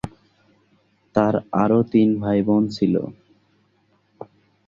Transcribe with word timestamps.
তাঁর 1.15 1.33
আরও 1.53 1.79
তিন 1.91 2.09
ভাইবোন 2.21 2.63
ছিল। 2.67 2.95